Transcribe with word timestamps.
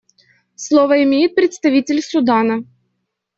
Слово 0.55 1.03
имеет 1.03 1.35
представитель 1.35 2.01
Судана. 2.01 2.63